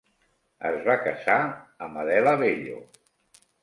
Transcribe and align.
Es 0.69 0.77
va 0.87 0.95
casar 1.03 1.37
amb 1.89 2.03
Adela 2.07 2.37
Bello. 2.45 2.85